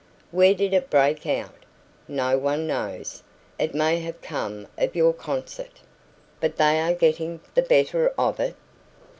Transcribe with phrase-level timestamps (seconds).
[0.31, 1.53] "Where did it break out?"
[2.07, 3.21] "No one knows;
[3.59, 5.79] it may have come of your concert."
[6.39, 8.55] "But they are getting the better of it?"